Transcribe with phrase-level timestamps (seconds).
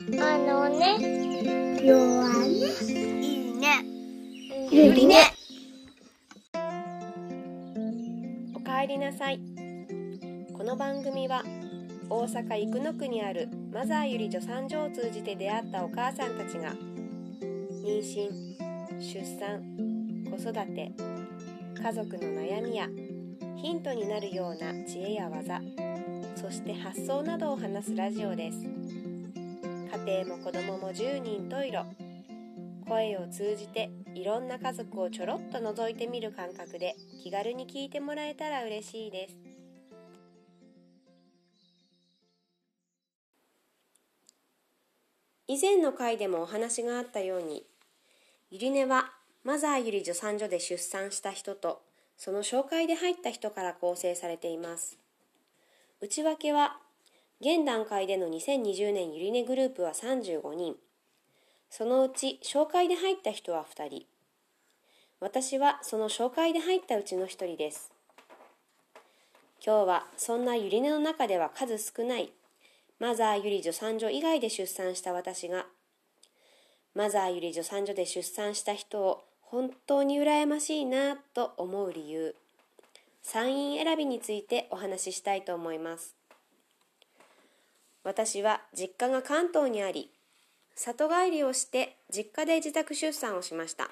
[0.00, 0.98] あのね、
[1.80, 2.50] 弱ね。
[3.22, 3.84] いいね。
[4.68, 5.32] ゆりね。
[8.56, 9.38] おかえりなさい
[10.52, 11.44] この番組は
[12.10, 16.74] 大阪生野区にあるマザーゆり助産所を通じて出会ったお母さんたちが
[17.84, 18.30] 妊娠
[19.00, 19.62] 出産
[20.28, 20.90] 子育て
[21.80, 22.88] 家族の悩みや
[23.56, 25.60] ヒントになるような知恵や技
[26.34, 28.73] そして発想などを話すラジオです家
[30.04, 31.86] 庭も子供も十人十色。
[32.86, 39.36] 声を通じていろんな家族をちょろっと覗いてみる感覚で気軽に聞いてもらえたら嬉しいです。
[45.46, 47.64] 以前の回でもお話があったように
[48.50, 49.12] ゆりねは
[49.42, 51.80] マザーゆり助産所で出産した人と
[52.18, 54.98] その紹介で入った人から構成されています。
[56.02, 56.78] 内訳は
[57.44, 60.76] 現段階での2020年ゆりねグループは35人。
[61.68, 64.06] そのうち紹介で入った人は2人。
[65.20, 67.92] 私はその紹介で入ったうちの1人です。
[69.62, 72.32] 今日はそんなゆりねの中では数少ない
[72.98, 75.66] マザーゆり助産所以外で出産した私が
[76.94, 82.34] マザーゆり助産所で出産した人を本当に羨ましいなと思う理由
[83.22, 86.23] 産院選びについてお話ししたいと思います。
[88.04, 90.10] 私は実家が関東にあり
[90.76, 93.90] 里帰りをして実家で自宅出産をしました。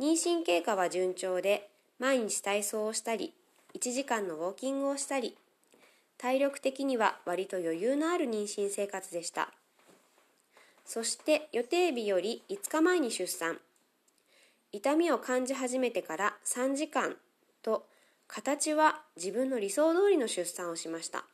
[0.00, 3.32] 妊娠経過は順調で毎日体操をしたり
[3.74, 5.36] 1時間のウォーキングをしたり
[6.16, 9.50] 体力的には割と余裕のある妊娠生活でした。
[10.84, 13.58] そして予定日より5日前に出産。
[14.72, 17.16] 痛みを感じ始めてから3時間
[17.62, 17.86] と
[18.26, 21.24] 形は自分の理想通りの出産をしました。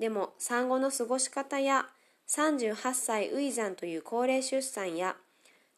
[0.00, 1.86] でも産後の過ごし方や
[2.26, 5.14] 38歳初産という高齢出産や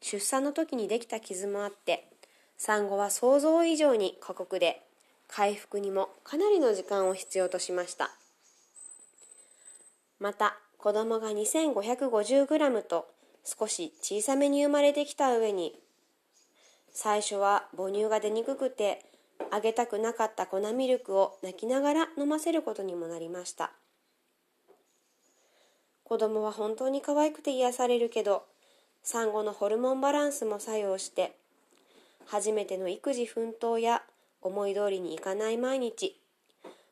[0.00, 2.06] 出産の時にできた傷もあって
[2.56, 4.80] 産後は想像以上に過酷で
[5.26, 8.10] 回復にもかなりの時間を必要としました。
[10.20, 13.08] また子供が 2550g と
[13.44, 15.74] 少し小さめに生まれてきた上に
[16.92, 19.04] 最初は母乳が出にくくて
[19.50, 23.72] あげたくなかった粉ミルクを泣きながら飲ませることにもなりました。
[26.12, 28.42] 子供は本当に可愛くて癒されるけど
[29.02, 31.34] 産後のホルモンバランスも作用して
[32.26, 34.02] 初めての育児奮闘や
[34.42, 36.20] 思い通りにいかない毎日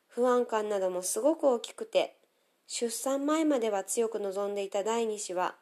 [0.07, 2.15] 不安感などもすごく大きくて
[2.65, 5.53] 出産前までは強く望んでいた第二子は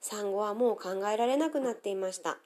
[0.00, 2.38] 産後はもう考えられなくなっていました。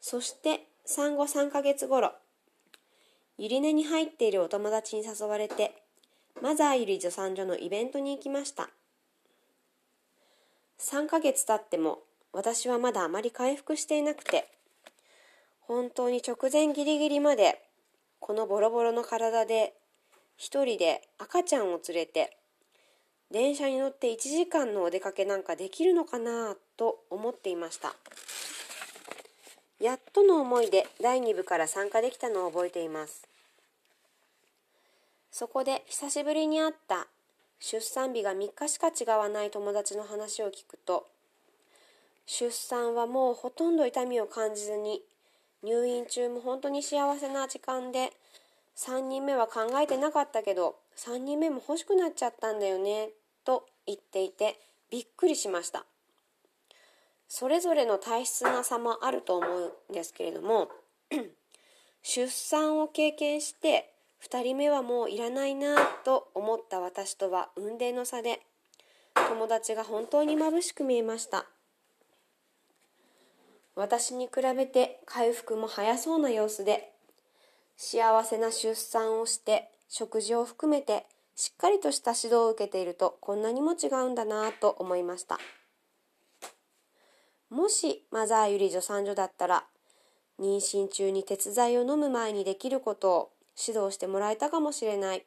[0.00, 2.10] そして産後3ヶ月頃
[3.38, 5.83] ゆり根に入っているお友達に誘われて
[6.44, 8.68] マザーゆり助産所のイベントに行きました。
[10.78, 12.00] 3ヶ月経っても
[12.34, 14.46] 私はまだあまり回復していなくて
[15.62, 17.62] 本当に直前ギリギリまで
[18.20, 19.72] このボロボロの体で
[20.36, 22.36] 一人で赤ちゃんを連れて
[23.30, 27.94] 電車に乗って1時間のお出かけなんかできるのかなと思っていました。
[29.80, 33.33] やっとの思いで第2部から参加できたのを覚えています。
[35.36, 37.08] そこで久しぶりに会った。
[37.58, 41.08] 出産日が3日しか違わない友達の話を聞くと
[42.24, 45.02] 出産はもうほとんど痛みを感じずに
[45.64, 48.12] 入院中も本当に幸せな時間で
[48.76, 53.08] 3人目は考えてなかったけど3人目も欲しくなっちゃったんだよね
[53.44, 55.84] と言っていてびっくりしました。
[57.26, 60.68] それぞれの体質な差もあると思うんですけれども
[62.02, 63.93] 出産を経験して
[64.24, 68.40] 2人目はもういらないなと思った私とは雲泥の差で
[69.28, 71.44] 友達が本当に眩しく見えました。
[73.76, 76.92] 私に比べて回復も早そうな様子で
[77.76, 85.38] 幸せな出産をして食事を含めてしっかりとした指導を受けているとこんなにも違うんだなと思いました。
[87.50, 89.64] もしマザーゆり助産所だったら
[90.40, 95.24] 妊娠中に鉄剤を飲む前にできることを指導してもらえたかもしれない。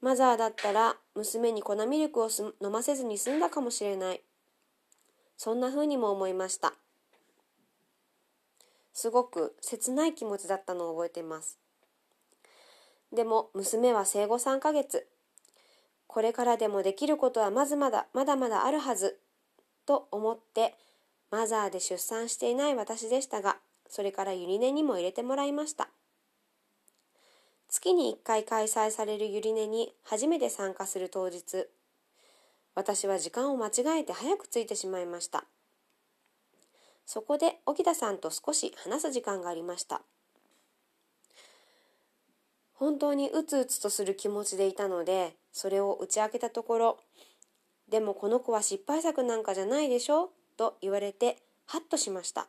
[0.00, 2.30] マザーだったら娘に粉ミルクを
[2.62, 4.22] 飲ませずに済んだかもしれない。
[5.36, 6.74] そんな風にも思いました。
[8.92, 11.58] すごく切ない気持ちだったのを覚えています。
[13.12, 15.06] でも娘は生後3ヶ月。
[16.06, 19.18] これからでもできることはまずまだまだまだあるはず。
[19.86, 20.74] と思って
[21.30, 23.56] マザーで出産していない私でしたが
[23.88, 25.88] それからゆり根にも入れてもらいました。
[27.70, 31.68] 月に1回開催されるゆり根に初めて参加する当日。
[32.74, 35.44] 私は時間を間違えて早く着いてしまいました。
[37.06, 40.02] そこで沖田さんと少し話す時間がありました。
[42.72, 46.98] 本当にうつうつとする気持ちでいたのでそれを打ち明けたところ
[47.88, 52.48] 「でもこの子は失敗作なんかじゃないでしょ?」と言われてハッとしました。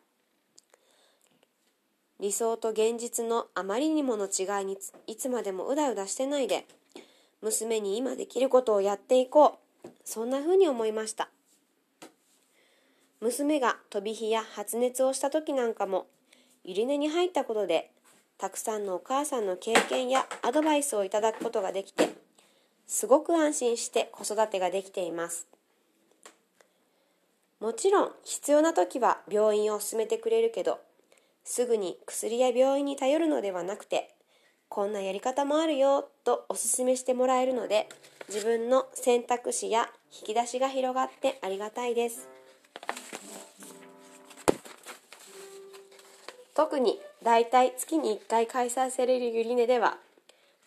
[2.21, 4.77] 理想と現実のあまりにもの違いに
[5.07, 6.65] いつまでもうだうだしてないで
[7.41, 9.57] 娘に今できることをやっていこう。
[10.03, 11.29] そんな風に思いました。
[13.19, 16.07] 娘が飛び火や発熱をした時なんかも
[16.63, 17.91] ゆり根に入ったことで
[18.39, 22.09] たくさんのお母さんの経験やアドバイスをいただくことができて
[22.87, 25.47] すごく安心して子育てができています。
[27.59, 30.79] もちろん必要な時は病院を勧めてくれるけど
[31.43, 34.13] すぐに薬や病院に頼るのではなくて
[34.69, 37.89] こんなやり方もあるよとおすすめしてもらえるので
[38.29, 42.29] 自分の選択肢や引き出しが広がってありがたいです。
[46.53, 49.97] 特に大体月に1回開催されるゆりねでは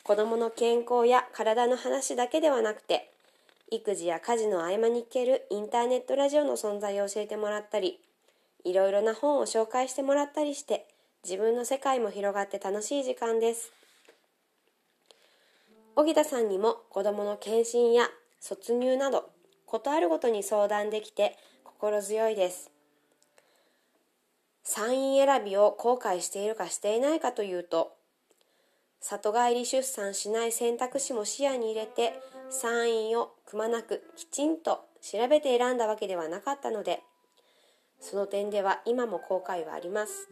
[0.03, 3.11] 子どもの健康や体の話だけではなくて
[3.71, 8.01] 育児や家事の合間に聞けるインターネットラジオの存在を教えてもらったり
[8.65, 10.89] いろいろな本を紹介してもらったりして
[11.23, 13.73] 自分の世界も広がって楽しい時間です。
[15.97, 18.09] 荻田さんにも子どもの検診や
[18.41, 19.31] 卒入など
[19.67, 22.71] 事あるごとに相談できて心強いです。
[24.63, 27.93] 産院選びを後悔しているかしていないかというと
[29.01, 32.15] 里帰り出産しない選択肢も視野に入れて
[32.49, 37.03] 産院をくまなくきちんと調べて選んだわけではなかったので
[38.05, 40.29] その点では今も後悔はあります。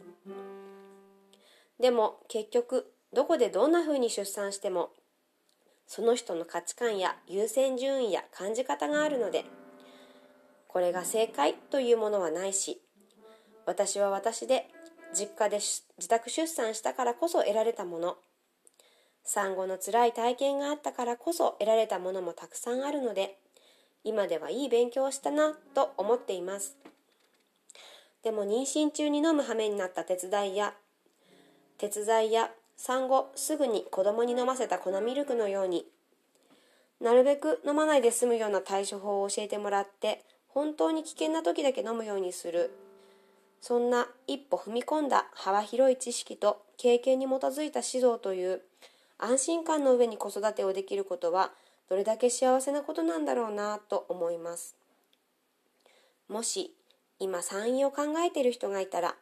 [1.79, 4.91] でも結局どこでどんな風に出産しても
[5.87, 9.43] その人の価値観や優先順位や感じ方があるので
[10.67, 12.79] これが正解というものはないし
[13.65, 14.67] 私は私で
[15.13, 18.17] 実家で自宅出産したからこそ得られたもの。
[19.25, 23.37] 産後の辛い体験があったからこそ得られたものもたくさんあるので
[24.03, 26.77] 今ではいい勉強をしたなと思っています。
[28.23, 30.73] でも妊娠中に飲む羽目になった手伝いや
[31.77, 35.85] 鉄剤や産後すぐに子供に飲ませた粉ミルクのように
[37.01, 42.71] なるべく飲まないで済むような対処法を教えてもらって本当に危険な時だけ飲むようにする。
[43.59, 48.61] そんな一歩踏み込んだ幅広い知識と経験に基づいた指導という
[49.17, 51.51] 安心感の上に子育てをできることは
[51.89, 54.75] どれだけ幸せなことなんだろうなと思います。
[56.27, 56.75] もし
[57.19, 59.15] 今産院を考えている人がいたら、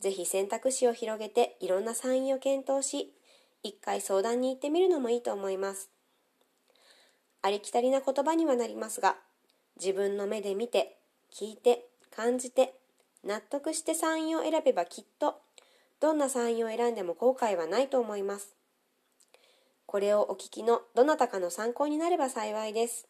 [0.00, 3.14] ぜひ選択肢を広げていろんな産院を検討し、
[3.62, 5.90] 一回相談に行ってみるのもいいと思います。
[7.42, 9.16] ありきたりな言葉にはなりますが、
[9.76, 10.98] 自分の目で見て、
[11.32, 12.74] 聞いて、感じて、
[13.24, 15.40] 納得して産院を選べばきっと、
[16.00, 18.54] どんな産院を選んでも後悔はないと思います。
[19.86, 23.08] これをお聞きのどなたかの参考になれば幸いです。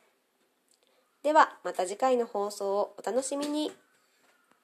[1.22, 3.72] ではまた次回の放送をお楽しみに。